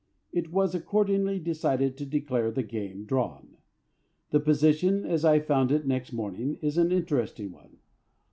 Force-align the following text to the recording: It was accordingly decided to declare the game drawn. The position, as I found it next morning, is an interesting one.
It 0.31 0.51
was 0.51 0.73
accordingly 0.73 1.37
decided 1.37 1.95
to 1.97 2.07
declare 2.07 2.49
the 2.49 2.63
game 2.63 3.05
drawn. 3.05 3.57
The 4.31 4.39
position, 4.39 5.05
as 5.05 5.23
I 5.23 5.37
found 5.39 5.71
it 5.71 5.85
next 5.85 6.11
morning, 6.11 6.57
is 6.59 6.79
an 6.79 6.91
interesting 6.91 7.51
one. 7.51 7.77